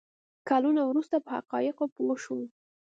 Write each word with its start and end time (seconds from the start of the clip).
کلونه 0.49 0.81
وروسته 0.85 1.15
په 1.25 1.29
حقایقو 1.37 1.85
پوه 1.95 2.15
شوم. 2.23 2.41